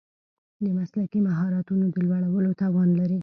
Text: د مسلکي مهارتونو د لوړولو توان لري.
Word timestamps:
د 0.63 0.65
مسلکي 0.77 1.19
مهارتونو 1.27 1.85
د 1.93 1.95
لوړولو 2.05 2.51
توان 2.61 2.89
لري. 2.99 3.17